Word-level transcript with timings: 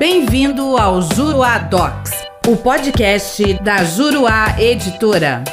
Bem-vindo 0.00 0.76
ao 0.78 1.02
Juruá 1.02 1.58
Docs, 1.58 2.12
o 2.48 2.56
podcast 2.56 3.52
da 3.62 3.84
Juruá 3.84 4.58
Editora. 4.58 5.44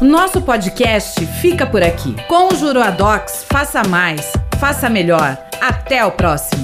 Nosso 0.00 0.42
podcast 0.42 1.24
fica 1.40 1.66
por 1.66 1.82
aqui. 1.82 2.14
Com 2.28 2.52
o 2.52 2.56
Juruadocs, 2.56 3.46
faça 3.50 3.82
mais, 3.88 4.32
faça 4.60 4.88
melhor. 4.90 5.38
Até 5.60 6.04
o 6.04 6.12
próximo. 6.12 6.63